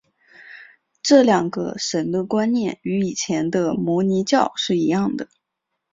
[1.03, 5.29] 这两个神的观念与以前的摩尼教是一样的。